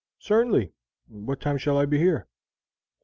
"Certainly. 0.17 0.71
What 1.09 1.41
time 1.41 1.59
shall 1.59 1.77
I 1.77 1.85
be 1.85 1.99
here?" 1.99 2.25